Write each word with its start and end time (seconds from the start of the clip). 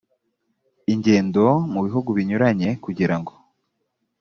ingendo 0.93 1.43
mu 1.71 1.79
bihugu 1.85 2.09
binyuranye 2.17 2.69
kugira 2.85 3.15
ngo 3.19 3.33